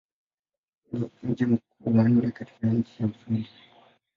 [0.91, 3.49] Ni mji mkubwa wa nne katika nchi wa Uswidi.